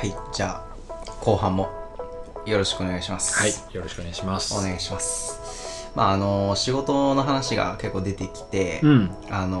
[0.00, 1.68] はいじゃあ後半も
[2.46, 3.38] よろしくお願いします。
[3.38, 4.54] はいよろしくお願いします。
[4.54, 5.90] お願いします。
[5.94, 9.10] まああの仕事の話が結構出てきて、うん。
[9.28, 9.58] あの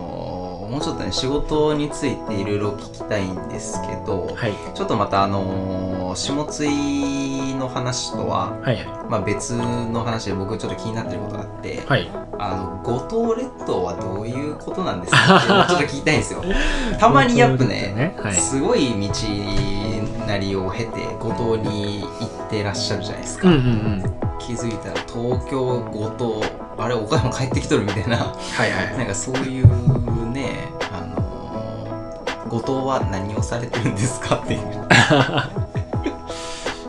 [0.70, 4.54] もうちょっとね仕事についていろいろ聞きたいんですけど、はい。
[4.74, 8.86] ちょっとまたあの下津井の話とは、はいはい。
[9.10, 12.10] まあ、別の話で僕ちょっと気になってることがあって、はい。
[12.38, 16.42] あの五島列島はどういうことなんですかってちょっと聞きたいんですよ。
[16.98, 18.16] たまにやっぱね。
[18.24, 18.34] はい。
[18.34, 19.10] すごい道
[20.30, 24.02] なりを経て五島に行ってらっしゃるじゃないですか、うんうんうん。
[24.38, 26.40] 気づいたら東京五島
[26.78, 28.16] あれ岡山帰ってきとるみたいな。
[28.16, 34.60] はいはいなんかそういうねあのー後藤は何をされてるんですかっていう。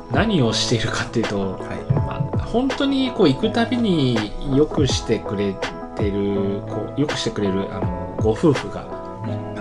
[0.13, 1.94] 何をしているかっていうと、はい。
[1.94, 5.55] まあ、本当にこう行くたびによくしてくれ
[5.96, 8.85] てるこうよくしてくれるあのご夫婦が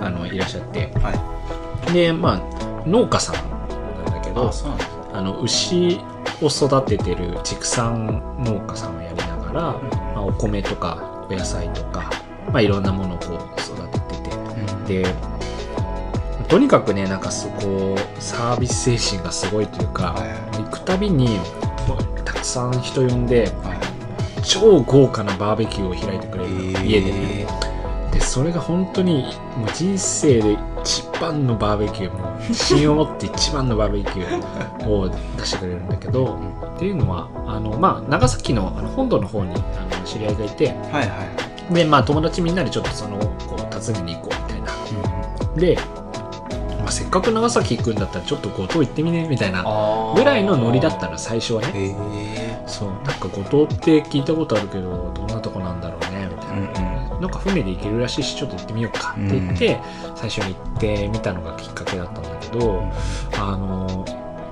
[0.00, 0.90] あのいらっしゃって。
[1.02, 1.12] は
[1.88, 1.92] い。
[1.92, 2.40] でまあ
[2.86, 3.59] 農家さん
[4.30, 4.50] けど
[5.12, 6.00] あの牛
[6.40, 9.80] を育ててる畜産農家さんをやりながら、ま
[10.16, 12.10] あ、お米とかお野菜とか、
[12.46, 13.98] まあ、いろんなものをこう育て
[14.86, 15.02] てて。
[15.02, 15.30] で
[16.48, 20.16] とにかくねなんかそこサービス精神がすごいというか、
[20.54, 21.38] 行くたびに
[22.24, 23.90] たくさん人呼んではい。
[24.42, 26.50] 超豪華なバーベキューを開いてくれる
[26.84, 27.46] 家でね。
[27.46, 27.69] で
[28.30, 29.24] それが本当に
[29.56, 36.38] もう人生で一番のバーベキューもう自信を持って一番のバーベキューを出してくれるんだけど
[36.76, 41.24] っていうのはあの、まあ、長崎のあの本土の方にあの知り合いがいてはいは
[41.68, 44.72] いで、まあ、友達みんなでちょっとそのこう訪ねに行こうみたいな。
[45.56, 45.76] で、
[46.78, 49.64] まあ、せっかく長崎行くんだったらちょっと五島行ってみねみたいな
[50.14, 52.60] ぐらいのノリだったら最初はね。
[52.66, 55.39] そうなんか五島って聞いたことあるけどどんな
[57.20, 59.80] な、うんか船で行けるらしいしちょっと行ってみようかって言って、
[60.16, 62.82] 最初に行ってみたのがきっかけだったんだけど、
[63.38, 64.04] あの、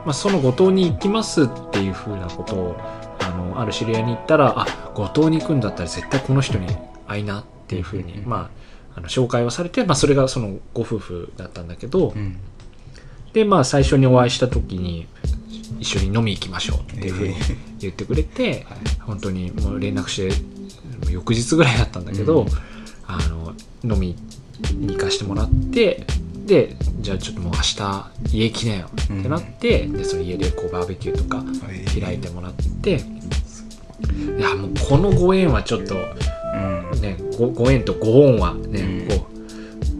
[0.04, 2.76] まあ、その五島に行きますっていうふうなことを
[3.20, 6.66] あのある知り合いに言ったらあ五島に行くんだったら絶対この人に
[7.06, 8.50] 会いなっていうふうに、うんま
[8.94, 12.38] あ、あの紹介をされて、まあ、それがそのご夫婦だったんだけど、うん。
[13.32, 15.06] でまあ最初にお会いした時に
[15.78, 17.34] 一緒に飲み行きましょうっていうふうに
[17.78, 18.78] 言ってくれて、はい。
[19.00, 20.57] 本当にもう連絡して
[21.10, 22.48] 翌日ぐらいだったんだけど、うん。
[23.06, 23.54] あの
[23.94, 24.16] 飲み
[24.74, 26.04] に行かしてもらって
[26.44, 31.42] でじゃあちょっともう明日家来なよってなって、でその家でこうバーベキューとか
[32.00, 33.00] 開いてもらって、
[34.38, 35.98] いやもうこのご縁はちょっとう
[36.96, 37.00] ん。
[37.00, 39.18] ねごご縁とご恩はね、うん。
[39.18, 39.26] こ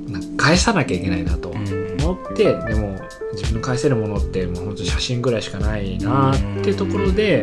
[0.09, 1.97] うなんか返さなきゃいけないなとうん。
[2.01, 2.99] 思ってでも
[3.33, 7.43] 自分の返せるものってもう本当写真ぐらいしかないなってところで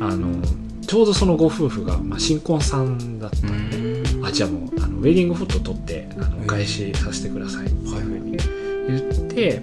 [0.00, 0.28] あの
[0.92, 4.26] ちょうどそのご夫婦が、まあ、新婚さんだったうので、ん。
[4.26, 9.62] あじゃあもうあのウェディングフォト撮ってあのお返しさせてくださいっていうふうに言って、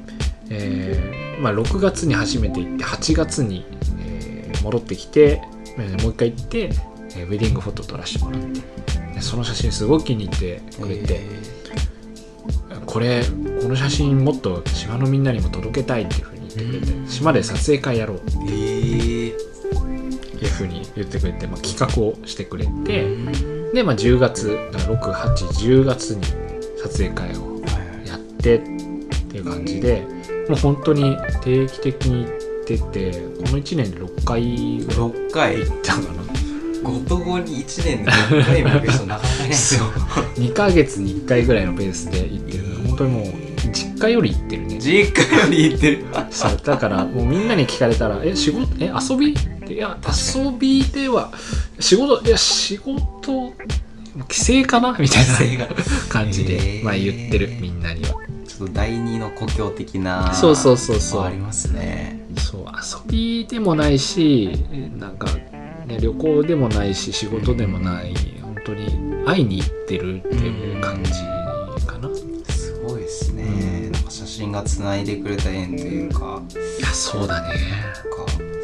[0.50, 3.64] えーまあ、6月に初めて行って8月に、
[4.00, 5.40] えー戻ってきて、
[5.78, 8.62] えーもう一回行って、えーウェディングフォト撮らせてもらって
[9.14, 11.22] でその写真すごく気に入ってくれて、
[12.88, 13.22] これ
[13.62, 17.08] この写真もっと島のみんなにも届けたいっていうふうに言ってくれて、うん。
[17.08, 18.32] 島で撮影会やろうって。
[18.34, 19.49] えー
[20.46, 23.74] いうふうに言ってくれて、まあ、企画をしてくれて、うん。
[23.74, 26.24] で、まあ、10月680月に
[26.82, 27.62] 撮影会を
[28.06, 28.62] やってっ
[29.30, 30.06] ていう感じで
[30.48, 35.60] もう本当に定期的に行っててこの1年で6回ぐらい6回？
[35.60, 36.20] 行ったかな。
[36.82, 39.86] ごとごに1年で6回も行く人なかなかいないですよ
[40.38, 42.70] 2ヶ月に1回ぐらいのペースで行ってる。
[42.70, 43.26] の本当にもう
[43.74, 44.80] 実家より行ってるね。
[44.80, 46.06] 実家より行ってる。
[46.32, 46.58] そう。
[46.64, 49.98] だからもうみんなに聞かれたら「え仕事え遊び?」って「いや
[50.36, 51.32] 遊びでは
[51.80, 53.54] 仕事いや仕事
[54.28, 55.68] 帰省かな?」みたいな
[56.10, 56.84] 感じへで、ー。
[56.84, 58.10] まあ、言ってるみんなには。
[58.48, 61.24] ちょっと第二の故郷的なそうそうそうそう。
[61.24, 62.20] ありますね。
[62.38, 64.50] そう遊びでもないし
[64.98, 65.28] なんか、
[65.86, 68.88] ね、旅行でもないし仕事でもない本当に
[69.26, 71.12] 会いに行ってるっていう感じ
[71.86, 73.90] かな、いすごいですね。
[73.92, 76.42] なんか写真がつないでくれた縁というか。
[76.82, 77.56] やそうだね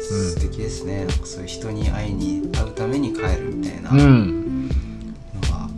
[0.06, 3.90] 素敵ですね、なんかそういう人に会いに会うために帰るみたいな。
[3.90, 5.68] うのんが、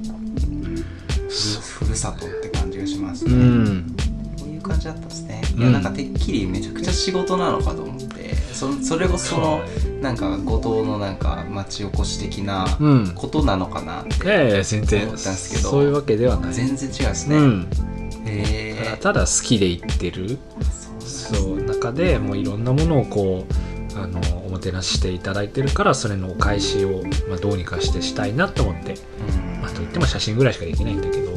[1.28, 3.96] ふふるさとって感じがしますうね、ん。
[4.38, 9.60] こういう感じだったんですね、うんいやなんかてっきりめちゃくちゃ仕事なのかと思ってそそれこそその
[10.00, 13.12] なんか五島のなんか町おこし的なうん。
[13.14, 16.54] ことなのかなって、思ったんですけどそういうわけではない。
[16.54, 17.36] 全然違うですね、
[18.26, 20.38] えただ好きで行ってる。
[21.00, 23.52] そう中でもういろんなものをこう
[24.02, 29.60] あのおもてなししていただいてるからそれのお返しを、まあ、どうにかしてしたいなと思って、うん。
[29.60, 31.28] まあ、といっても写真ぐらいしかできないんだけど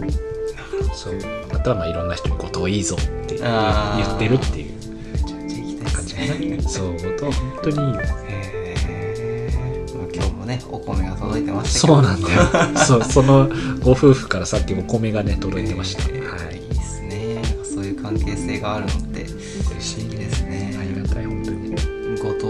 [0.93, 1.19] そう。
[1.53, 4.71] あとはまあいろんな人に「こといいぞ」って言ってるっていう。
[5.13, 6.61] めちゃめちゃ行きたいでね。
[6.63, 8.01] そう後藤は本当にいいよ。
[10.13, 12.41] 今日もねお米が届いてましたそうなんだよ。
[12.85, 13.49] そうその
[13.81, 16.57] ご夫婦からさっきお米がね届いてました、えーはい。
[16.57, 17.41] いいですね。
[17.63, 18.91] そういう関係性があるの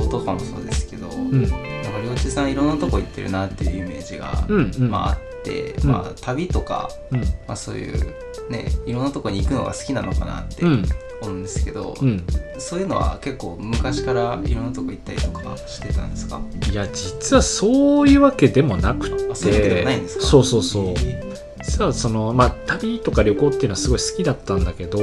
[0.01, 1.41] 後藤とかもそうですけど、うん。
[1.43, 1.57] なんか
[2.05, 4.89] 良地さんいろんなとこ行ってるなっていうイメージが、うんうん。
[4.89, 5.89] まああって、うん。
[5.89, 7.19] まあ旅とか、うん。
[7.19, 8.15] まあ、そういう
[8.49, 10.85] ねいろんなとこに行くのが好きなのかなってうん。
[11.21, 12.25] 思うんですけど、うん。
[12.57, 16.41] そういうのは結構昔からいろんなとこ行ったりとかしてたんですか？
[16.71, 19.31] いや実はそういうわけでもなくて。
[19.31, 20.25] あそういうわけではないんですか？
[20.25, 20.85] そうそうそう。
[20.97, 21.31] へ
[21.63, 24.97] 実はそのまあ旅とか旅行っていうのはすごい好きだったんだけど、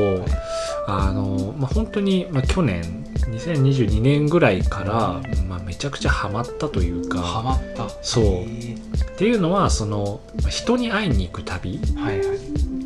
[0.90, 2.82] あのまあ本当に、まあ、去年
[3.26, 7.88] 2022年ぐらいから、まあ、めちゃくちゃハマったというーハかマった。
[8.02, 8.44] そう。
[8.44, 8.46] っ
[9.18, 12.38] ていうのはそのまあ人に会いに行く旅はいはい。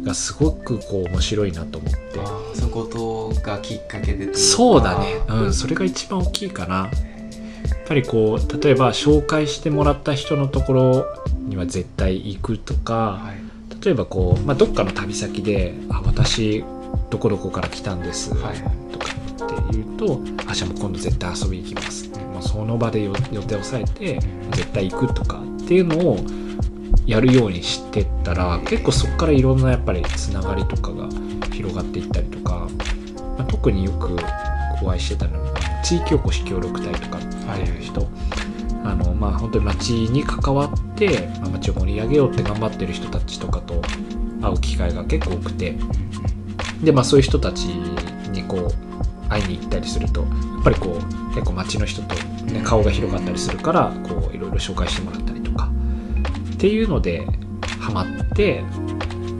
[0.04, 1.98] がすごくこう面白いなと思って。
[2.18, 5.20] あーそういうことがきっかけでそうだね。
[5.28, 5.52] うん。
[5.52, 6.76] それが一番大きいかな。
[6.76, 6.90] やっ
[7.86, 11.06] ぱりこう例えば紹介してもらった人のところ
[11.38, 13.84] には絶対行くとか、はい。
[13.84, 16.64] 例えばこう、まあ、どっかの旅先で「あ私
[17.12, 18.56] どこどこから来たんです」はい。
[18.90, 24.18] とかって言うと「あじゃあもう今度絶対遊びに行きます」もうその場でよ予定を抑えて
[24.52, 26.18] 絶対行くとかっていうのを
[27.06, 31.08] やるようにしてったら結構そこからいろんなやっぱりつながりとかが
[31.52, 32.66] 広がっていったりとか、
[33.36, 34.16] まあ、特によく
[34.82, 37.20] お会いしてたのが地域おこし協力隊とかっ
[37.58, 38.08] ていう人、
[38.84, 43.82] あのまあ本当に町に関わって、まあ、町を盛り上げようって頑張ってる人たちとかと
[44.40, 45.76] 会う機会が結構多くて
[46.82, 50.26] でまあそういう人たちにこう会いに行ったりするとや
[50.60, 52.14] っぱりこう結構町の人と、
[52.44, 55.70] ね、顔が広がったりするからこういろいろ紹介してもらったりとか
[56.54, 57.26] っていうので
[57.80, 58.62] ハマって、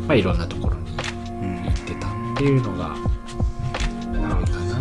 [0.07, 0.91] まあ、いろんなところに
[1.43, 2.97] うん行ってたっていうのが
[4.13, 4.75] 多いかな。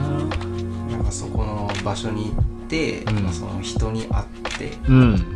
[0.89, 3.23] なんかそこの場所に行って、うん。
[3.23, 4.25] まあ、その人に会っ
[4.57, 5.30] て、うん、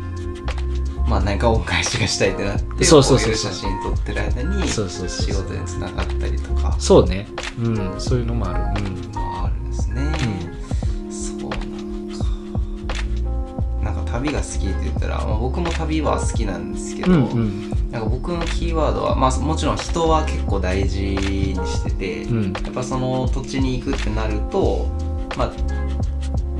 [1.06, 6.76] まあ、何か恩返しがしたいってなってそうそうそう写真撮ってる間にそうそうそう仕事につながったりとか。
[6.80, 7.28] そうね、
[7.60, 8.82] うん、そういうのもある。
[8.84, 9.14] うん。
[9.14, 10.02] まああるんですね、
[11.10, 12.24] そうなのか。
[13.84, 17.70] なんか旅が好きって言ったら、まあ、僕も旅は好きなんですけど、うんうん。
[17.92, 22.52] なんか僕のキーワードは、まあ、もちろん人は結構大事にしてて、うん。
[22.52, 24.88] やっぱその土地に行くってなると、
[25.36, 25.52] まあ、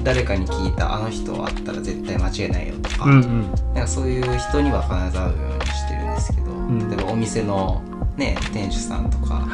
[0.06, 3.42] 誰かに聞いたあの人会ったら絶対間違いないよとか,、うんうん。
[3.74, 6.88] なんかそういう人には必ず会うようにしてるんですけど、ん。
[6.90, 7.82] 例えばお店の、
[8.16, 9.44] ね、店主さんとか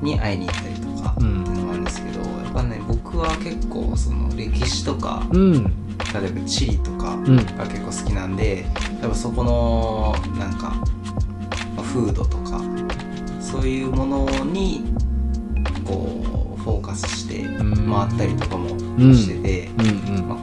[0.00, 5.64] に会いに行ったりとかってうんいうのがあるんですけど、やっぱね僕は結構その歴史とかうん。
[5.64, 5.68] 例
[6.24, 7.36] えば地理とかうん。
[7.36, 8.64] が結構好きなんで
[9.00, 10.68] やっぱそこのなんか
[11.76, 12.60] まあフードとか
[13.40, 14.84] そういうものに
[15.84, 20.28] こうフォーカスしてん回ったりとかもんしてて、うんうん。
[20.28, 20.38] まあ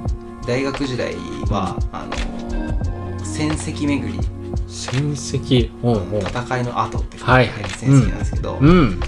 [0.48, 1.14] 大学時代
[1.50, 4.20] は、あの戦績巡り。
[4.68, 5.70] 戦績。
[6.28, 9.00] 戦いの後って書はいいてある戦績なんですけど、うん。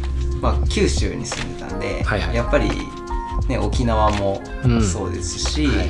[0.41, 2.35] まあ、九州に住んでたんで、はいはい。
[2.35, 2.69] やっぱり、
[3.47, 4.83] ね、沖縄もうん。
[4.83, 5.89] そうですし、はいはい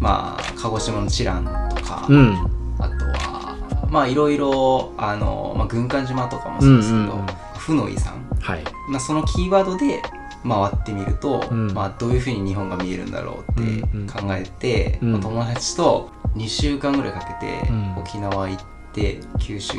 [0.00, 1.44] まあ、鹿児島の知覧
[1.74, 2.34] とか、うん。
[2.78, 7.26] あとはまあいろいろあの、まあ、軍艦島とかもそうですけど、うんうんうん。
[7.58, 8.64] 負の遺産、はい。
[8.88, 10.02] まあ、そのキーワードで
[10.48, 11.72] 回ってみると、うん。
[11.72, 14.06] まあ、どういうふうに日本が見えるんだろうってうんうん。
[14.06, 15.12] 考えて、うん。
[15.12, 17.96] まあ友達と2週間ぐらいかけてうん。
[17.98, 19.78] 沖縄行って九州一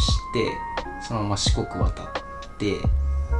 [0.00, 0.52] して
[1.06, 2.06] そのまま四国渡っ
[2.58, 2.74] て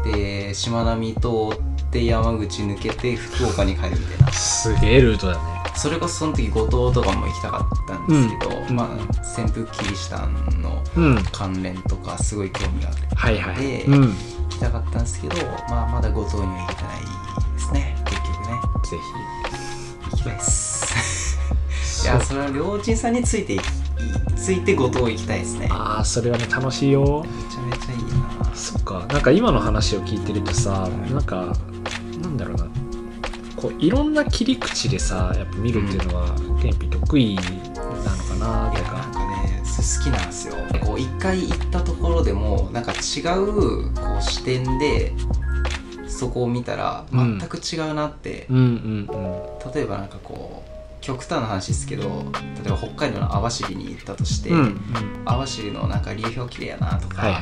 [0.05, 4.33] でしまなみ通って山口抜けて福岡に帰るみたいな。
[4.33, 5.41] すげえルートだね。
[5.75, 8.77] それこそその時五島とかも行きたかったんですけど、うん。
[8.77, 11.25] まあ潜伏キリシタンのうん。
[11.33, 13.57] 関連とかすごい興味があって、はいはい。
[13.57, 14.15] でうん
[14.57, 15.37] きたかったんですけど、
[15.69, 17.01] まあ、まだ五島には行けてない
[17.53, 17.97] ですね。
[18.07, 18.61] 結局ね。
[20.11, 21.39] 行きたいです。
[22.03, 23.61] ひ いやそれは両親さんについてい
[24.37, 25.67] ついて五島行きたいですね。
[25.67, 27.25] めああそれはね楽しいよ。
[27.51, 28.55] ちゃめちゃいいな。
[28.55, 29.07] そっか。
[29.09, 31.53] なんか今の話を聞いてるとさなんか
[32.23, 32.67] なんだろうな。
[33.57, 39.06] こういろんな切り口でさやっぱ見るっていうのはケンピ得意なのかなとか
[39.83, 40.55] 好きなんですよ。
[40.85, 45.13] こう一回行ったところでもなんか違うこう視点で
[46.09, 48.57] そこを見たら全く違うなって、うん。
[48.57, 54.77] うんうん例えばなんかこう極端な話ですけど例えば北海道の網走に行ったとして、うんうん。
[55.25, 57.35] 網走のなんか流氷綺麗やなとか、はい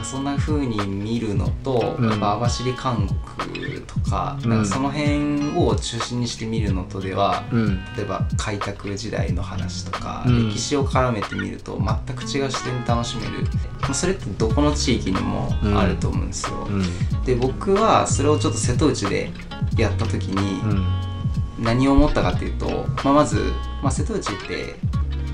[0.00, 2.10] かそんな風に見るのと、うん。
[2.10, 2.74] やっぱ網走監
[3.06, 4.50] 獄とか,、うん。
[4.50, 7.84] なんかその辺を中心にして見るのとではうん。
[7.96, 10.48] 例えば開拓時代の話とか、うん。
[10.50, 13.44] 歴史を絡めてみると全く違う視点で楽しめる。
[13.82, 17.24] まあそれってどこの地域にもあると思うんですよ、うん。
[17.24, 19.30] で僕はそれをちょっと瀬戸内で
[19.76, 21.10] やった時に、うん。
[21.60, 23.52] 何を思ったかっていうと、まあ、まず、
[23.82, 24.76] まあ、瀬戸内って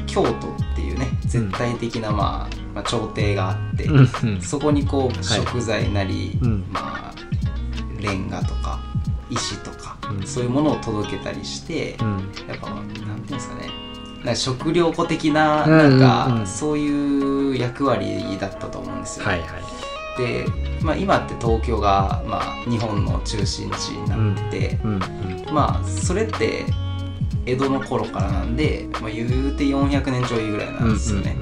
[0.07, 0.66] 京都
[0.97, 4.41] いうね絶対的な、まあまあ、朝廷があって、うんうん。
[4.41, 5.25] そこにこうい。
[5.25, 6.67] 食材なり、うん。
[6.71, 7.15] まあ
[8.01, 8.81] レンガとか
[9.31, 10.27] 石とか、うん。
[10.27, 12.33] そういうものを届けたりして、うん。
[12.49, 13.71] やっぱなんていうんですかね。
[14.19, 20.19] なんか食料庫的なうんうんなんか、うんそういう役割だったと思うんですよ、はいはい。
[20.19, 20.47] で、
[20.83, 25.55] まあ、今って東京が、まあ、日本の中心地になって、うんうん。
[25.55, 26.65] まあそれって
[27.47, 31.37] 江戸の頃からなんで、まあ、言うて400年ちょいぐらいなんですよね、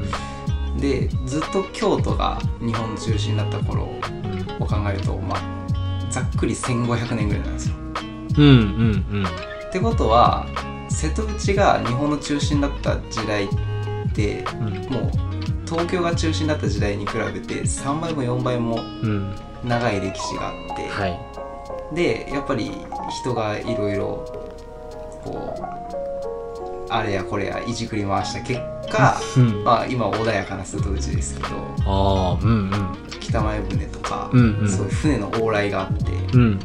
[0.78, 7.74] でずっと京都が日本の中心だった頃を考えると、まあ、ざっくり1500年ぐらいなんですよ。
[8.36, 9.26] うんうんうん。
[9.26, 10.46] ってことは
[10.88, 13.48] 瀬戸内が日本の中心だった時代っ
[14.12, 14.92] てうん。
[14.92, 15.10] もう
[15.64, 19.34] 東京が中心だった時代に比べて3倍も4倍もうん。
[19.64, 21.18] 長い歴史があって、はい。
[21.94, 22.70] でやっぱり
[23.22, 24.53] 人がいろいろ
[25.24, 25.64] こう
[26.90, 29.64] あれやこれやいじくり回した結果、うん。
[29.64, 31.48] まあ、今穏やかな瀬戸内ですけど
[31.86, 32.96] ああうんうん。
[33.20, 34.68] 北前船とか、うんうん。
[34.68, 36.60] そういう船の往来があってうん。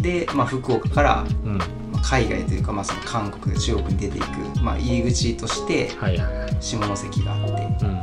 [0.00, 1.58] で、まあ、福岡からうん。
[1.58, 1.64] ま
[1.98, 4.26] あ海外というか、まあ、その韓国や中国に出ていく、
[4.62, 6.56] まあ、入り口としてはいはいはい。
[6.60, 7.98] 下関があってうん。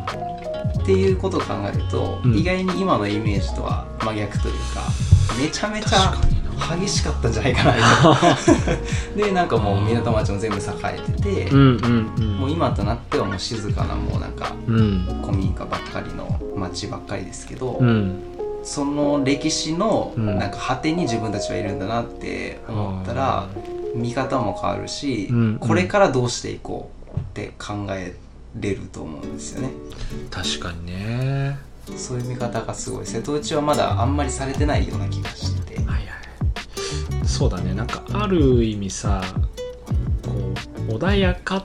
[0.83, 2.37] っていうことを考えると、うん。
[2.37, 4.83] 意外に今のイメージとは真逆というか
[5.41, 6.13] めちゃめちゃ
[6.79, 7.75] 激しかったんじゃないかな。
[9.15, 12.37] でなんかもう港町も全部栄えてて、うんうんうん。
[12.37, 15.21] もう今となってはもう静かなもうなんかうん。
[15.23, 18.15] 古民家ばっかりの町ばっかりですけど、うん。
[18.63, 20.39] その歴史のうん。
[20.39, 23.47] なんか果てに自分たちはいるんだなって思ったら、
[23.95, 28.15] 見方も変わるし、うんこれからどうしていこうって考え
[28.59, 29.69] れると思うんですよね。
[30.31, 31.57] 確かにね。
[31.95, 33.05] そういう見方がすごい。
[33.05, 35.74] 瀬戸内はまだあんまりされてないような気がして
[37.25, 37.73] そうだね。
[37.73, 39.21] なんかある意味さ
[40.23, 40.31] こ
[40.89, 41.63] う穏やかっ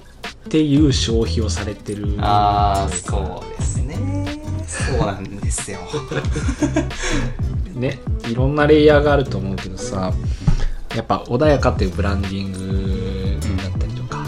[0.49, 4.41] ていう消費をされてるああそうですね。
[4.67, 5.79] そうなんですよ。
[7.75, 7.99] ね
[8.29, 10.13] いろんなレイヤーがあると思うけどさ
[10.95, 14.19] やっぱ穏やかっていうブランディングだったりとか、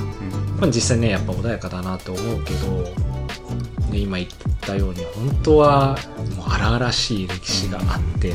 [0.58, 2.66] まあ、実際ねやっぱ穏やかだなと思うけど、
[3.90, 5.98] ね、今言ったように本当は
[6.36, 8.32] もう荒々しい歴史があって、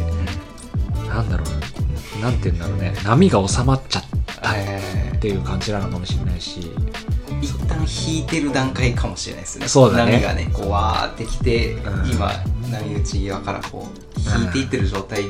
[1.08, 2.30] なんだろうな。
[2.30, 2.94] んて言うんだろうね。
[3.04, 4.04] 波が収まっちゃっ
[4.42, 6.60] たえっていう感じなのかもしれないし。
[6.60, 7.08] ー
[7.42, 9.68] 一旦引いてる段階かもしれないですね。
[9.68, 10.14] そうだね。
[10.14, 12.10] 波がねこうわーってきて、うん。
[12.10, 12.32] 今
[12.72, 15.24] 波打ち際からこう引いていってる状態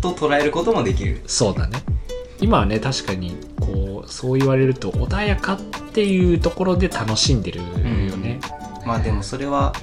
[0.00, 1.82] と捉えることもできる、そうだね。
[2.40, 5.60] 今はね確かにこうそう言われると穏やかっ
[5.92, 7.66] ていうところで楽しんでるよ
[8.16, 8.40] ね、
[8.86, 9.74] まあでもそれは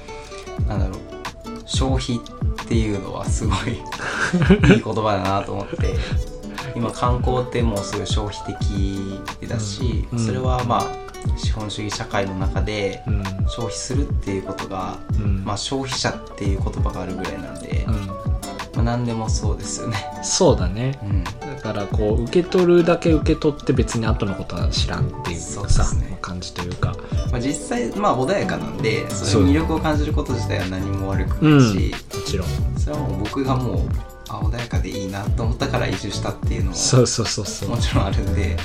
[0.66, 0.98] なんだろう。
[1.66, 2.20] 消費
[2.68, 5.94] っていうのはすごい いい言葉だなと思って
[6.76, 8.56] 今観光ってもうすごい消費
[9.40, 10.18] 的だし、うん。
[10.18, 11.08] それはまあ
[11.38, 13.22] 資本主義社会の中でうん。
[13.48, 15.42] 消費するっていうことが、うん。
[15.46, 18.06] まあ、消費者っていう言葉があるぐらいなんで、うん。
[18.06, 18.12] ま
[18.76, 19.96] あ、何でもそうですよね。
[20.22, 20.98] そうだね。
[21.02, 21.24] うん。
[21.24, 21.30] だ
[21.62, 25.62] からこう受け取るだけ受け取って別に後のことは知らんっていうさ
[25.94, 26.18] ね。
[26.20, 26.94] 感じというか。
[27.32, 31.96] まあ、実際、まあ、穏やかなんでそそうういう魅力を感じること自体は何も悪くないし、も
[32.28, 32.48] ちろん。
[32.78, 33.88] それはもう僕がもう
[34.28, 37.70] あ穏やかでいいなと思ったから移住したっていうのもそうそうそうそう。
[37.70, 38.56] もちろんあるんで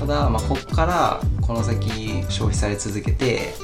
[0.00, 3.54] ただ、まあ、こっからこの先消費され続けて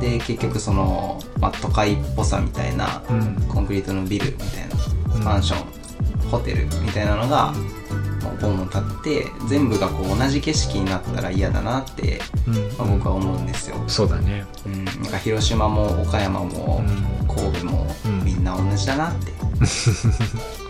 [0.00, 3.34] で結局その、まあ、都会っぽさみたいなうん。
[3.48, 5.24] コンクリートのビルみたいな、うん。
[5.24, 7.52] マンションホテルみたいなのが
[8.22, 12.54] もうボンボン立って全部がこう同じ景色になったら嫌だなって、うん。
[12.78, 14.46] まあ、僕は思うんですよ、そうだね。
[14.64, 17.16] うん、なんか広島も岡山もうん。
[17.36, 19.32] 神戸もうんな同じだなって。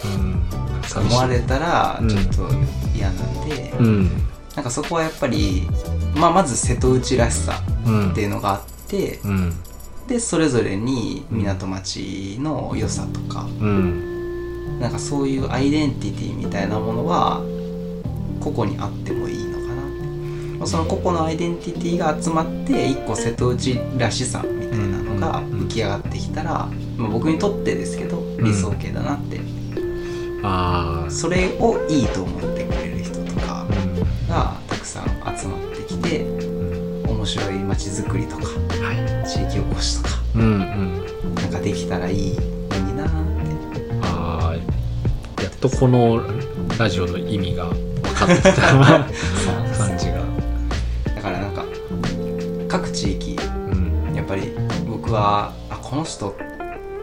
[0.05, 0.43] うん。
[1.09, 2.49] 思われたらうんちょっと
[2.95, 4.11] 嫌なんで、うん。
[4.55, 5.69] なんかそこはやっぱり、
[6.15, 8.11] まあ、まず瀬戸内らしさうん。
[8.13, 9.53] っていうのがあってうん。
[10.09, 14.81] でそれぞれに港町の良さとかうん。
[14.81, 17.41] なんかそういうアイデンティティみたいなものは
[18.41, 29.41] 個々にあってもいいのかなその個々のアイデンティティが集まって一個瀬戸内らしさみたいなのが浮き上がってきたら、まあ、僕にとってですけど理想形だなって、
[30.43, 34.29] ああそれをいいと思ってくれる人とかうん。
[34.29, 35.05] がたくさん
[35.37, 37.11] 集まってきてうん。
[37.11, 39.29] 面白い街づくりとかはい。
[39.29, 41.35] 地域おこしとかうんうん。
[41.35, 42.37] なんかできたらいい
[42.71, 43.11] のになーっ
[43.75, 43.99] て。
[44.03, 44.55] ああ
[45.43, 46.23] やっとこの
[46.79, 47.75] ラジオの意味が分
[48.15, 48.53] かってきた。
[49.77, 50.25] 感じが。
[51.17, 51.65] だからなんか
[52.69, 53.39] 各地域
[53.73, 54.15] うん。
[54.15, 54.53] やっぱり
[54.89, 56.35] 僕はあこの人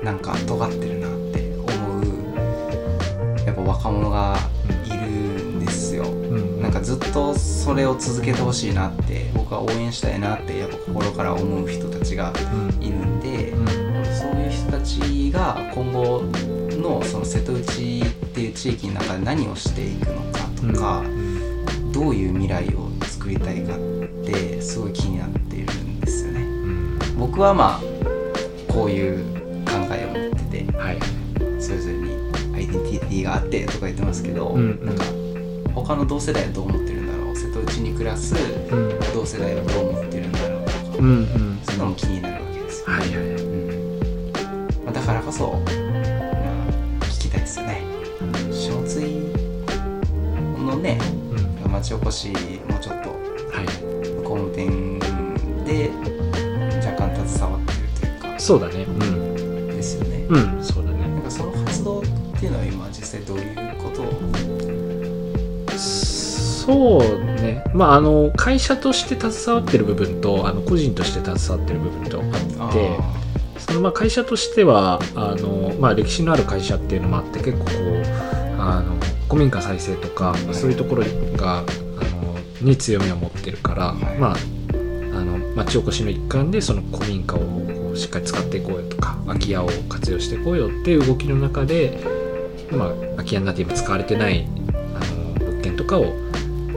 [0.03, 4.37] なんか尖ってるなって思うやっぱ若者が
[4.85, 6.03] いるんですよ。
[6.03, 6.07] う
[6.39, 12.33] んなんかずっとそれを続けてほしいなって僕は応援したいなってやっぱ心から思う人たちが
[12.81, 13.67] いるんで、うん。
[14.13, 16.23] そういう人たちが今後
[16.71, 20.39] のその瀬戸内っていう地域の中で何をしていくのか
[20.73, 21.91] とか、うん。
[21.93, 23.79] どういう未来を作りたいかっ
[24.25, 26.41] てすごい気になっているんですよね。
[26.41, 26.99] うん。
[27.17, 29.32] 僕はまあこういう
[30.77, 30.99] はい。
[31.61, 32.11] それぞれに
[32.55, 35.03] アイデンティティがあってとか言ってますけど、うんなんか
[35.73, 38.99] 他の同世代はどう思ってるんだろう瀬戸内に暮らすうん。
[39.13, 41.59] 同世代はどう思ってるんだろうとか、うんうん。
[41.63, 43.09] そういうのも気になるわけですよ、はいはい。
[43.15, 43.19] う
[43.89, 44.85] ん。
[44.85, 45.61] まあ、だからこそ、まあ、
[47.05, 47.81] 聞きたいですよね。
[48.51, 50.99] 下津井のね
[51.65, 51.71] うん。
[51.71, 53.15] 町おこしもちょっとは
[53.63, 53.65] い。
[54.23, 54.99] 工務店
[55.65, 55.89] で
[56.85, 57.77] 若干携わってる
[58.19, 58.39] というか。
[58.39, 58.83] そうだね。
[58.83, 59.12] うん
[60.29, 60.63] ね、うん。
[60.63, 60.99] そうだね。
[60.99, 62.03] なんかその活動っ
[62.39, 64.01] ていうのは今実際どういうこと？
[64.03, 64.09] を
[65.75, 67.63] そうね。
[67.73, 72.21] まああの会社として携わってる部分とあの個人として携わってる部分と
[72.59, 72.97] あって
[73.59, 78.03] そのまあ会社としてはあの、まあ、歴史のある会社っていうのもあって結構こう
[78.59, 78.95] あの
[79.27, 80.53] 古民家再生とか、い。
[80.53, 81.03] そういうところ
[81.35, 84.17] があのに強みを持ってるから、はい。
[84.17, 84.35] まあ
[85.15, 87.39] あの町おこしの一環でその古民家を
[87.95, 91.99] しっかり使っていこうよとか空き家を活用していこうよっていう動きの中で、
[92.71, 94.99] まあ、空き家になって今使われてないあ
[95.39, 96.05] の物件とかを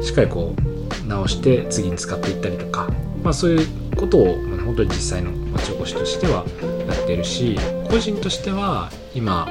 [0.03, 2.89] しっかりこう直して次に使っていったりとか、
[3.23, 6.45] まあ、そういうことを、まあ、本当に実際の町おこしとしては
[6.87, 7.57] やってるし
[7.89, 9.49] 個人としては今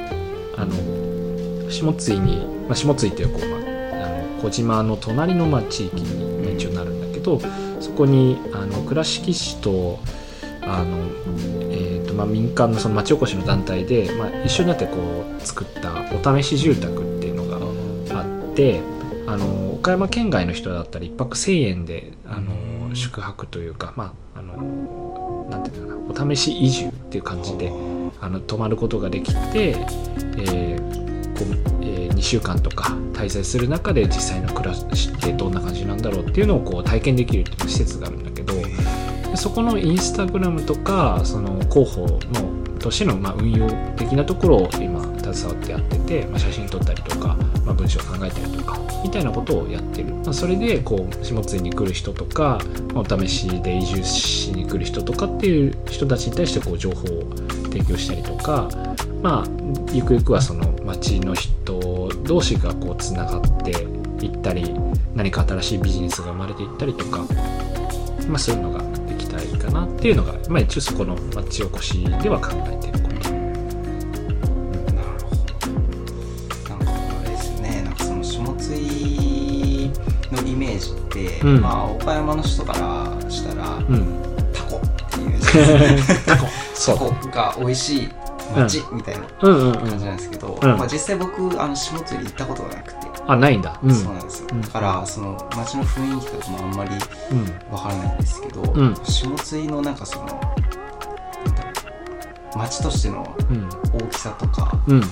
[0.57, 7.39] あの下津井に、まあ、下津井っていうこう、まあ、あの小島の隣の、まあ、地域に一応なるんだけど
[7.79, 9.99] そこにあの倉敷市と
[10.65, 10.97] あの、
[11.71, 18.81] えーとまあ、民間のその町おこしの団体で、まあ、一緒になってこう作ったお試し住宅っていうのがあって
[19.27, 27.71] あの岡山県外の人だったら1泊1000円であの宿泊というか、まあ、あのなんていうかなお試し移住っていう感じで
[28.21, 29.75] あの泊まることができて、
[30.37, 38.53] えーこうえ2週間とか滞在する中で実際の暮らしってどんな感じなんだろうっていうのをこう体験できるっていう施設があるんだけど
[39.37, 45.01] そこのインスタグラムとかその広報のとしてのまあ運用的なところを今
[45.33, 52.59] 携わってやってて、まあ、写真撮ったりとか、まあ、文章を考えたりとかみたいなことをやってる、まあ、それでこう下津に来る人とか、
[52.93, 57.35] まお試しで移住しに来る人とかっていう人たちに対してこう情報を
[57.71, 58.69] 提供したりとか
[59.21, 59.47] まあ
[59.91, 63.71] ゆくゆくはその町の人同士がこうつながって
[64.23, 64.73] いったり
[65.15, 67.25] 何か新しいビジネスが生まれていったりとか、
[68.27, 68.84] まあ、そういうのが
[69.75, 73.15] なっていうのが、まあ、一応そこの町おこしでは考えていること。
[73.31, 75.45] なるほど
[76.69, 79.91] なんかあれですねなんかその下津井
[80.31, 81.61] のイメージって、うん。
[81.61, 85.39] まあ岡山の人からしたら、うん、タコっていう。
[86.25, 86.47] タコ。
[86.73, 88.09] そうタコが美味しい
[88.55, 90.77] 町みたいなうんうんう感じんなんですけど、うん。
[90.77, 93.79] まあ、実際僕あの下津行ったことがなくて、あないんだ。
[93.83, 93.93] うん。
[93.93, 94.61] そうなんですよ、うん。
[94.61, 96.91] だからその街の雰囲気とかもあんまり
[97.31, 97.73] うん。
[97.73, 98.95] わからないんですけど、ん。
[99.03, 100.39] 下津井のなんかその
[102.55, 103.69] 街としてのうん。
[103.93, 104.99] 大きさとかうん。
[104.99, 105.09] なん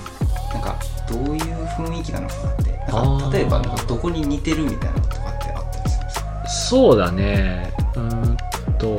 [0.62, 0.76] か
[1.08, 2.72] どういう雰囲気なのかなって。
[2.92, 6.48] なんか例えばなんかどこに似てるみたいなのとかってあったりするんですか？
[6.48, 7.72] そうだね。
[7.94, 8.36] うーん
[8.78, 8.96] と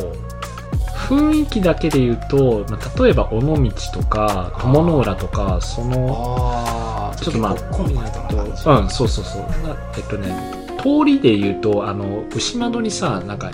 [1.07, 6.84] 雰囲気だけで言うと、まあ、例えば尾道とか友の浦とかその
[7.21, 9.41] ちょっとまあ結構コンパクトな感じ、えっとうんそうそうそう。
[9.67, 13.51] なえっとね通りで言うとあの牛窓にさなんか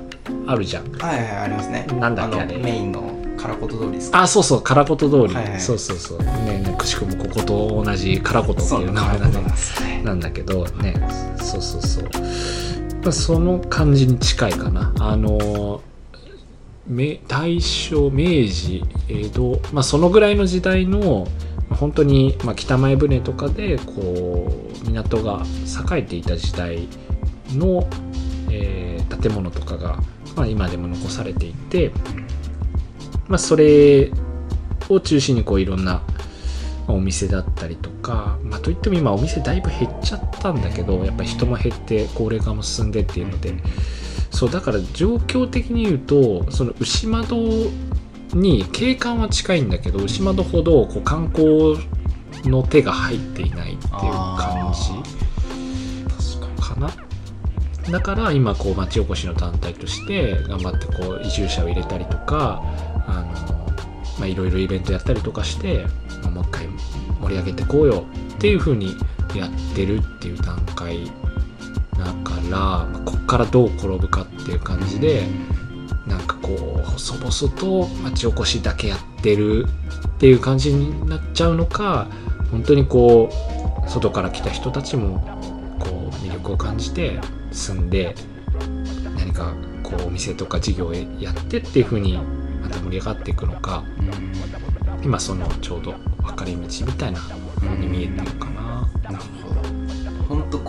[0.48, 0.92] あるじゃん。
[0.94, 1.88] はいはいありますね。
[2.00, 2.58] なんだっけあれ。
[2.58, 4.22] のメインの唐琴通りですか？
[4.22, 5.60] あそうそう唐琴通り、はいはい。
[5.60, 6.20] そうそうそう。
[6.20, 9.34] ねねくしくもここと同じ唐琴ってそいうう名前なね。
[10.04, 10.96] なんだけどね
[11.38, 12.04] そうそうそう、
[13.04, 14.94] まあ、その感じに近いかな。
[15.00, 15.82] あの
[16.88, 21.30] め大正明治江戸、まあ、そのぐらいの時代のまあ
[21.76, 24.52] 本当に、まあ、北前船とかでこ
[24.84, 25.44] う港が
[25.94, 26.88] 栄えていた時代
[27.56, 27.88] の、
[28.50, 30.00] えー建物とかが、
[30.36, 31.92] まあ、今でも残されていて、
[33.28, 34.12] まあ、それ
[34.90, 36.02] を中心にこういろんな
[36.88, 43.54] お店だったりとか、まあ、といっても今お店だいぶ減っちゃったんだけどやっぱ人も減って高齢化も進んでっていうので
[44.32, 47.38] そうだから状況的に言うとその牛窓
[48.34, 51.78] に景観は近いんだけど牛窓ほどこう観光
[52.50, 56.92] の手が入っていないっていう感じ確かかな。
[57.92, 62.64] だから今こう町おこしの団体として頑張ってこう移住者を入れたりとか
[63.08, 63.68] あの、
[64.20, 65.86] まあ、いろいろイベントやったりとかして、
[66.22, 66.68] まあもう一回
[67.22, 68.96] 盛り上げてこうよっていう風に
[69.36, 71.06] やってるっていう段階
[71.98, 75.24] だかから、まあこっからどう転ぶかっていう感じで、
[76.08, 79.66] なんかこう細々と町おこしだけやってる
[80.08, 82.08] っていう感じになっちゃうのか
[82.52, 83.30] 本当にこ
[83.86, 85.20] う外から来た人たちも
[85.80, 87.20] こう魅力を感じて
[87.52, 88.16] 住んで
[89.18, 92.18] 何かこうお店とか事業をやってっていう風に
[92.62, 93.84] また盛り上がっていくのか
[95.04, 98.62] 今そのちょうど分かれ道みたいな風に見えてるかな。
[99.04, 99.41] なるほど本当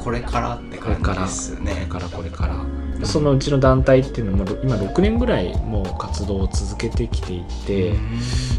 [0.02, 2.82] これからって感じですこれねからこれから。
[3.04, 7.94] そのうちの団体っていうのも今6年ぐらいもう活動を続けてきていて、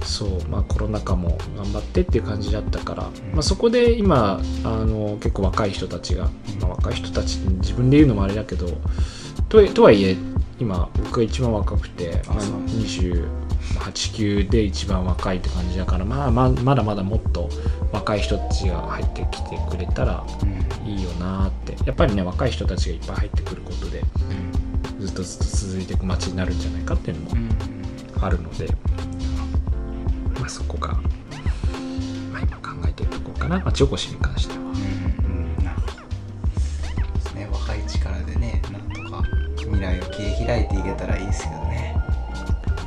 [0.03, 6.25] そうまあコロナ禍も頑張ってっていう感じだったから、まあ、そこで今あの結構若い人たちが、
[6.59, 8.67] まあ、若い人たち自分で言うのもあれだけど
[9.47, 10.17] ととはいえ
[10.59, 12.55] 今僕が一番若くて、まあ、あそう。
[13.73, 17.49] 289で一番若いって感じだから、まあ、まあまだまだもっと
[17.91, 20.25] 若い人たちが入ってきてくれたら
[21.23, 21.75] なって。
[21.85, 24.03] やっぱりね若い人たちがいっぱい入ってくることで
[24.99, 27.35] ずっとずっと続いていく街になるんじゃないかっていうのも
[28.21, 28.67] あるので、
[30.39, 30.93] まあ、そこが、
[32.31, 33.59] まあ、今考えてるところかな。
[33.59, 34.59] 町おこしに関しては。
[35.63, 35.93] なるほど。
[37.13, 37.47] ですね。
[37.51, 39.23] 若い力でねなんとか
[39.57, 41.95] 未来を切り開いていけたらいいですけどね。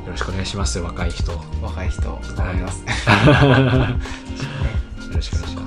[0.05, 1.29] よろしくお願いしますよ若い人。
[1.31, 2.85] よ若い人頑張ります、
[5.17, 5.66] ろしくお願いしま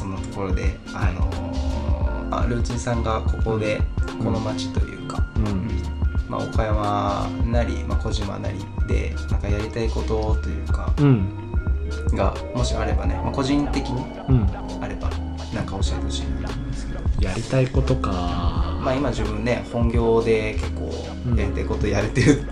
[0.00, 1.50] そんなところで、あのー
[2.32, 3.80] あルーチンさんがここで
[4.22, 5.68] この町というか、うん。
[6.28, 11.28] まあ、岡山なり、まあ、小島なりでなんかやりたいことというかうん。
[12.14, 15.10] がもしあればね、まあ、個人的にうん、あれば
[15.52, 18.10] なんか教えてほしいなと思うんですけど、やりたいことか、
[18.80, 20.90] まあ、今自分ね本業で結構
[21.26, 21.36] うん。
[21.36, 22.44] やりたいことやれてる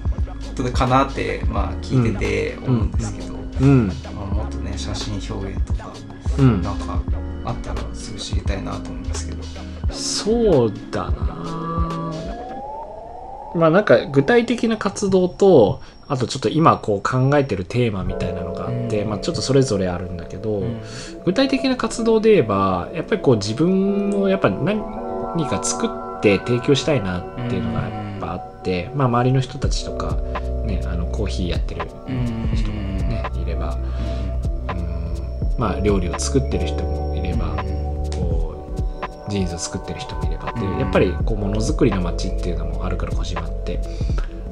[0.57, 3.87] ことかなって、まあ、聞いてて思うんですけど、うん。
[3.87, 4.18] まあ、もっとね
[4.79, 5.91] 写真表現とか
[6.39, 6.63] うん。
[6.63, 7.03] なんか
[7.45, 9.43] あったらすぐ知りたいなと思うんですけど。
[9.93, 12.13] そうだな。
[13.55, 19.11] まあなんか具体的な活動とあとちょっと今こう考えてるテーマみたいなのがあって、うん。
[19.11, 20.81] まあ、ちょっとそれぞれあるんだけど、うん。
[21.25, 24.81] 具体的な活動で言えばやっぱりこう自分をやっぱ何
[25.49, 30.17] か作って提供したいなっていうのがやっぱあって、まあ、周りの人たちとか、
[30.65, 31.83] ね、あのコーヒーやってる
[32.55, 32.68] 人
[35.59, 37.57] まあ、料理を作ってる人もいれば、
[38.15, 38.55] こ
[39.27, 40.79] うジーンズを作ってる人もいればっていう、うん。
[40.79, 43.81] やっぱりこうものづくりの街っていうのもあるから小島って。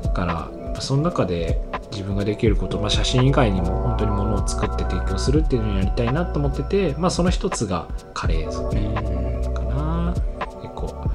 [0.02, 8.82] だからその中で自分ができること、まあ、写真以外にも本当に物を作って提供するっていうのをやりたいなと思ってて、まあ、その一つがカレー作り
[9.54, 10.14] かな。
[10.62, 11.10] 結構。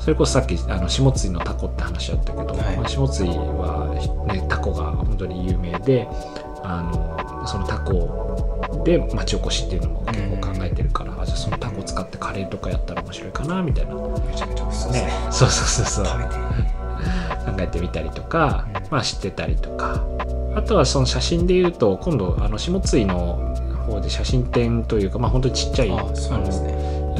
[0.00, 2.76] それこそさっきあの下津のタコって話あったけど、はい。
[2.76, 6.08] まあ、下津は、ね、タコが本当に有名で
[6.62, 16.20] あのそのタコで町おこしっていうのも結構考えてるから、あじゃあそのタコ使ってカレーとかやったら面白いかなみたいな、めちゃめちゃ美味しそうですねね、そうそうそうそう。
[17.46, 20.04] 考えてみたりとかうん、まあ、知ってたりとか。
[20.56, 23.54] あとはその写真で言うと今度あの下津井の
[23.86, 26.02] 方で写真展というか、まあ、本当にちっちゃいや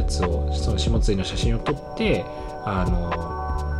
[0.09, 2.25] つをその下津井の写真を撮って
[2.65, 3.11] あの、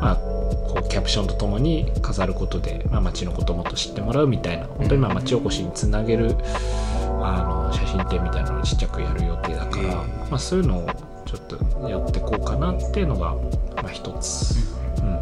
[0.01, 6.37] まあ、こうキャプションとともに飾ることで、まあ、街のことをもっと知ってもらうみたいな本当にまあ町おこしにつなげる
[7.27, 9.95] あの写真展みたいなのをちっちゃくやる予定だから、ええ。
[10.31, 10.91] まあ、そういうのを
[11.25, 13.35] ちょっとやっていこうかなっていうのが、
[13.83, 14.55] まあ、一つ。
[14.99, 15.21] うん、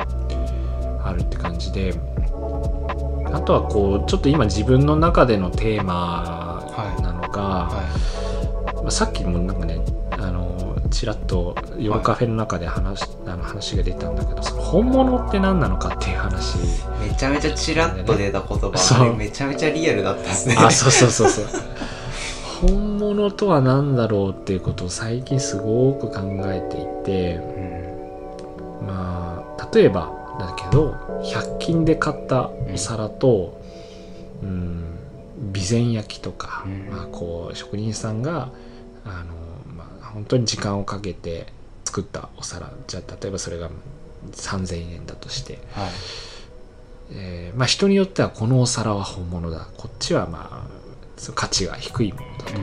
[1.02, 1.94] あるって感じで
[3.32, 6.64] あとはこうちょっと今自分の中でのテーマ
[7.02, 9.80] なのが、はまあ、さっきもなんかね
[10.12, 16.54] あのちらっと夜カフェの中で話,、あの話が出たんだけどその本物って何なのかっていう話。
[16.54, 16.58] い
[17.08, 18.78] めちゃめちゃチラッと出た言葉。
[18.78, 18.98] そう。
[19.00, 20.56] あれめちゃめちゃリアルだったですね。
[20.56, 21.73] あそうそうそうそう
[22.64, 27.34] 本物とは何だろうっていうことを最近すごく考えていて
[28.80, 33.60] うんまあ例えばだけど100均で買ったお皿と、
[34.42, 34.98] うん、
[35.52, 36.88] 備前焼きとか、うん。
[36.90, 38.50] まあ、こう職人さんが
[39.04, 39.34] あの、
[39.76, 41.46] まあ、本当に時間をかけて
[41.84, 43.70] 作ったお皿じゃあ例えばそれが
[44.32, 45.90] 3,000円だとして、はい。
[47.12, 49.68] えーまあ、人によってはこのお皿は本物だ。
[49.76, 50.73] こっちはまあ
[51.32, 52.60] 価値が低いものだと、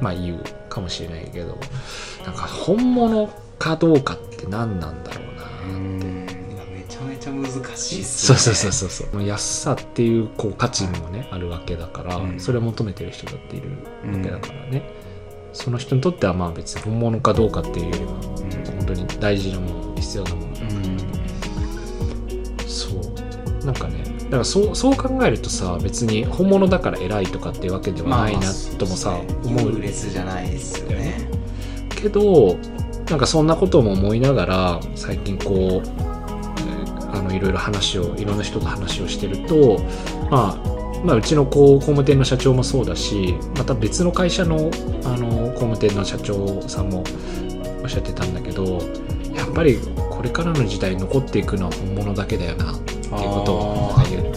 [0.00, 1.58] まあ、言うかもしれないけど。
[2.24, 6.24] なんか本物かどうかって何なんだろうなうん。
[6.26, 6.34] って。
[6.70, 8.38] めちゃめちゃ難しいっすね。
[8.38, 12.40] そうそうそうそう安さっていうこう価値もねあるわけだから、うん。
[12.40, 13.70] それを求めてる人だっている
[14.12, 14.90] わけだからね、
[15.52, 18.16] その人にとってはまあ別に本物かどうかっていうよりはうん。
[18.78, 20.98] 本当に大事なもの必要なものうん。
[22.68, 23.64] そう。
[23.64, 29.72] なんかねだからそうそう考えるとさ別に本物だから偉いとかっていうわけではないなともさ、まあ思う。
[29.74, 31.28] 優劣じゃないですよね。
[31.90, 32.56] けど
[33.08, 39.78] なんかそんなことも思いながら最近こうえーあのいろいろ話をいろんな人と話をしてると、
[40.30, 44.70] まあ、まあうちのこう工務店の社長もそうだしまた別の会社の
[45.04, 47.04] あの工務店の社長さんも
[47.82, 48.80] おっしゃってたんだけど
[49.34, 49.78] やっぱり
[50.10, 53.65] これからの時代残っていくのは本物だけだよなっていうことを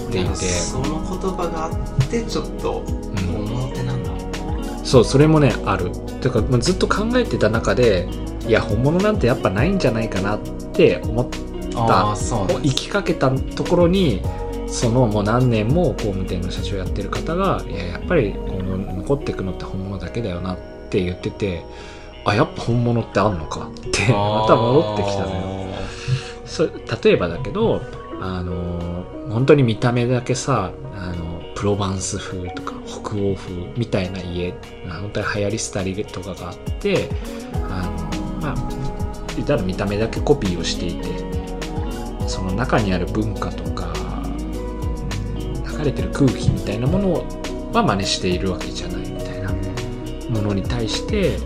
[0.10, 0.36] っていて。
[0.36, 3.54] その言葉があってちょっとうん。
[3.54, 4.12] 表なんだ、
[4.84, 5.92] そうそれもねある。
[6.20, 8.08] ていうか、まあ、ずっと考えてた中で
[8.48, 10.40] いや本物なんてやっぱないんじゃないかなっ
[10.74, 11.28] て思っ
[11.76, 14.22] ああそうなん行きかけたところに
[14.68, 20.58] そのもう何年も工務店の社長やってる方がいややっぱりこの残っていくのって本物だけだよなっ
[20.90, 21.64] て言ってて
[22.26, 25.70] あやっぱ本物ってあんのかってまた戻ってきたのよ。
[26.46, 26.66] そ
[27.06, 27.82] 例えばだけど
[28.22, 34.54] あの本当に見た目だけさあのプロバンス風とか北欧風みたいな家
[35.02, 37.10] 本当に流行り廃りとかがあって
[37.70, 37.82] あ
[38.22, 38.70] のまあ
[39.36, 43.94] 言ったら見た目だけコピーをしていてその中にある文化とか
[45.78, 47.14] 流れてる空気みたいなもの
[47.74, 49.52] は真似しているわけじゃないみたいな
[50.30, 51.38] ものに対して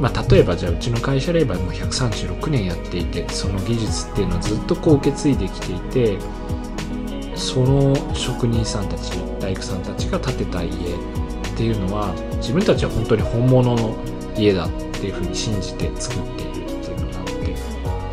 [0.00, 6.18] まあ、例えばじゃあうちの会社で言えばもう136年やっていてその技術っていうのをずっとこう受け継いできていて
[7.34, 10.72] その職人さんたち大工さんたちが建てた家っ
[11.56, 13.96] ていうのは自分たちは本当に本物の
[14.36, 17.26] 家だっていうふうに信じて作っているっていうのがあっ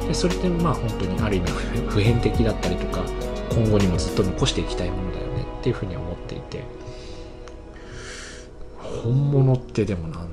[0.01, 1.51] てでそれってまあ本当にある意味
[1.89, 3.03] 普遍的だったりとか
[3.51, 6.63] 今後にもずっと残していきたいものだよねっていうふうに思っていて
[9.03, 10.24] 本物ってでもな。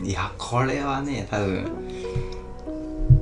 [0.00, 1.64] うんいやこれはね多分、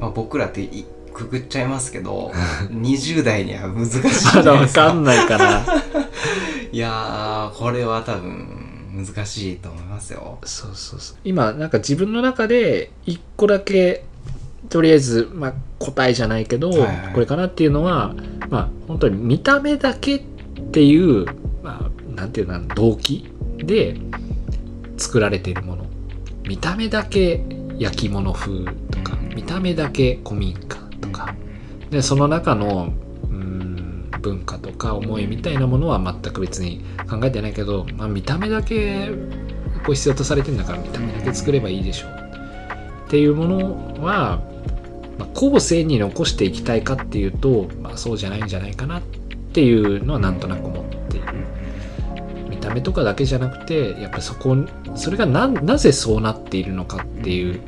[0.00, 2.32] まあ、僕らっていくくっちゃいますけど
[2.70, 5.64] 20代には難しいまだわかかんないかな。
[6.70, 11.16] いやーこれは多分難しいと思いますよそうそうそう。
[11.24, 14.04] 今、なんか自分の中で一個だけ、
[14.68, 18.14] とりあえず、まあ、答えじゃないけど、はいはいこれかなっていうのは、
[18.50, 20.22] まあ、本当に見た目だけっ
[20.72, 21.26] ていう、
[21.62, 23.96] まあ、なんていうの、動機で
[24.96, 25.77] 作られているもの。
[26.48, 27.44] 見た目だけ
[27.78, 31.34] 焼き物風とか、見た目だけ古民家とか、
[31.90, 32.92] でその中の
[33.24, 39.10] うーん文化とか思いみたいなものは全く別に考えてないけど、まあ、見た目だけ
[39.84, 42.10] こう必要とされてるんだから見た目だけ作ればいいでしょう。
[43.06, 44.40] っていうものは、
[45.18, 49.02] まあ、後世に残していきたいかっていうと、まあ、そうじゃないんじゃないかなっ
[49.52, 50.84] ていうのはなんとなく思っ
[52.68, 54.56] た目とかだけじゃなくてやっぱりそこ
[54.94, 57.60] それがななぜそうなっているのかっていう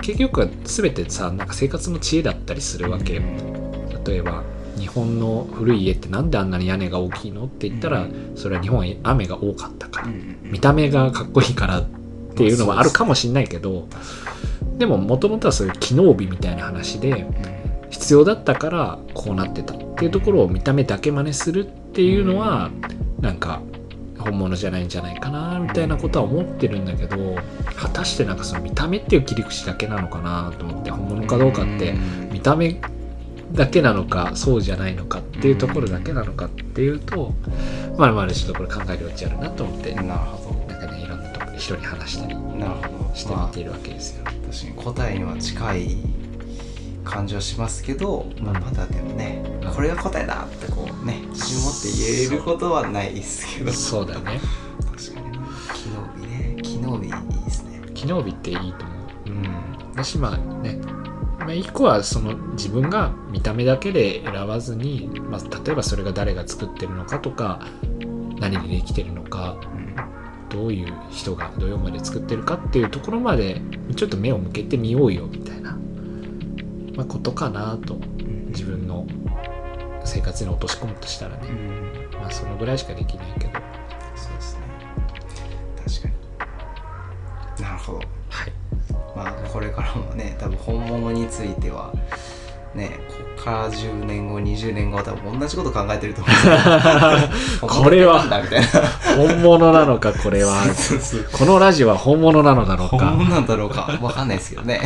[0.00, 3.14] 結局は全てさなんか生活の知恵だったりするわけ。
[3.14, 3.22] よ
[4.06, 4.42] 例えば
[4.76, 10.08] 日本の古い家ってなんであんなに屋根が大きいのって言ったらそれは日本は雨が多かったから。
[10.42, 11.84] 見た目がかっこいいからっ
[12.36, 13.88] ていうのはあるかもしれないけど
[14.76, 17.24] でももともとはそういう機能美みたいな話で
[17.90, 22.70] 必要だったからこうなってたっていうところを見た目だけ真似するっていうのは
[23.20, 23.62] なんか
[24.24, 27.36] 本物じゃないんじゃないかなみたいなことは思ってるんだけど
[27.76, 31.94] 果たしてなんかその見た目っていう切り口だけなのかなと思って本物かどうかって
[32.32, 32.80] 見た目
[33.52, 37.34] だけなのかそうじゃないのかっていうところだけなのかっていうと
[37.96, 42.34] まだまだちょっとこれ考える余地あるなと思ってなるほなんかねいろんなところ人に話したり
[43.14, 44.24] してみているわけですよ。
[44.24, 45.96] まあ確かに答えには近い
[47.04, 49.74] 感じはしますけど、まあ、まだでもね、うん。
[49.74, 53.72] これが答えだってこうね自信持って言えることはないですけど。
[53.72, 54.40] そうだね。
[54.90, 55.38] 確かに
[55.74, 56.56] 機能美ね。
[56.62, 57.80] 機能美いいですね。
[57.94, 58.94] 機能美っていいと思
[59.26, 59.30] う。
[59.30, 59.44] うん。
[59.92, 60.80] 私まあね、
[61.38, 67.66] まあ、一個はその自分が見た目だけで選ばずに、まあ、例えばそれが誰が作ってるのかとか
[68.38, 69.84] 何でできてるのかうん。
[70.50, 73.60] どういう人がどういう思いで作ってるかっていうところまで
[73.96, 75.63] ちょっと目を向けてみようよみたいな、
[76.94, 77.96] まあ、ことかなと。
[78.48, 79.06] 自分の
[80.04, 82.20] 生活に落とし込むとしたらね、うん。
[82.20, 83.52] まあ、そのぐらいしかできないけど。
[84.14, 84.60] そうですね。
[85.84, 86.08] 確か
[87.58, 87.62] に。
[87.64, 87.98] なるほど。
[87.98, 88.52] はい。
[89.16, 91.92] まあこれからもね多分本物については
[92.74, 92.98] ね
[93.44, 98.22] から10年後20年後は多分同じこと考えてると思う これは
[99.16, 100.62] 本物なのかこれは。
[101.32, 103.06] このラジオは本物なのだろうか。
[103.06, 104.80] 本物なんだろうかわかんないですけどね。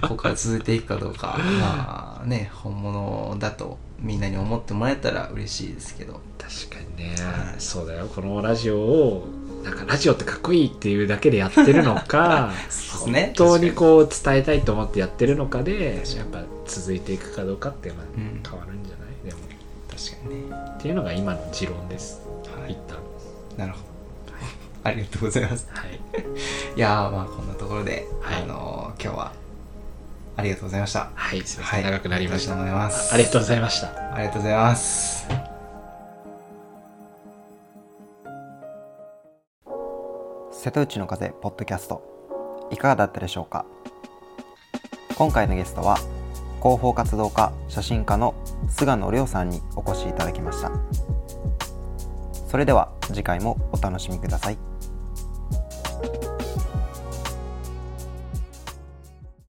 [0.00, 1.36] ここから続いていくかどうか。
[1.60, 6.20] まあね本物だとみんなに思ってもらえたら嬉しいですけど。
[6.38, 7.14] 確かにね。
[7.20, 7.54] はい。
[7.58, 8.06] そうだよ。
[8.14, 9.26] このラジオを
[9.62, 12.50] なんかラジオってかっこいいっていうだけでやってるのか
[13.06, 13.26] ね。
[13.26, 18.42] 本当にこう伝えたいと思ってやってるのかでやっぱ続いていくかどうかっていうのはうん。
[18.48, 19.28] 変わるんじゃない？
[19.28, 19.38] でも。
[19.90, 20.56] 確かにね。
[20.78, 22.20] っていうのが今の持論です。
[22.60, 22.72] はい。
[22.72, 22.98] 一旦。
[23.56, 23.78] なるほ
[24.84, 25.68] ありがとうございます。
[25.72, 25.90] はい。
[26.76, 28.42] いやーまあこんなところで、はい。
[28.42, 29.32] あのー今日は
[30.36, 31.10] ありがとうございました。
[31.14, 32.54] はいすみません、長くなりました。
[32.54, 33.14] ありがとうございます。
[33.14, 33.86] ありがとうございました。
[34.14, 35.51] ありがとうございます
[40.62, 43.66] 瀬戸内の風ポッドキャストいかがだったでしょうか？
[45.16, 45.96] 今回のゲストは
[46.62, 48.32] 広報活動家写真家の
[48.68, 50.70] 菅野亮さんにお越しいただきました。
[52.46, 54.58] それでは次回もお楽しみください。